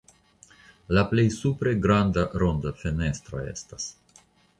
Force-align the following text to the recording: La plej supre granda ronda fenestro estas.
La 0.97 1.01
plej 1.11 1.25
supre 1.35 1.73
granda 1.83 2.23
ronda 2.45 2.73
fenestro 2.79 3.43
estas. 3.53 3.87